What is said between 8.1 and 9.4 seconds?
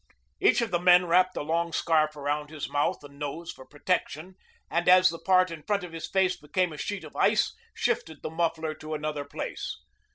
the muffler to another